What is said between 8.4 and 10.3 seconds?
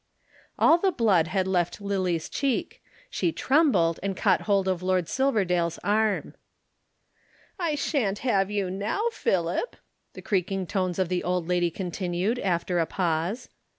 you now, Philip," the